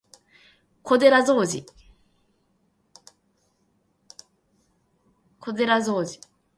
[0.81, 1.39] 小寺浩
[6.01, 6.19] 二